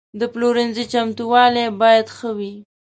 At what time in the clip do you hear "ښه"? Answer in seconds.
2.15-2.29